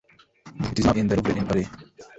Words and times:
It 0.71 0.79
is 0.79 0.85
now 0.85 0.93
in 0.93 1.05
the 1.05 1.15
Louvre 1.17 1.35
in 1.39 1.45
Paris. 1.45 1.67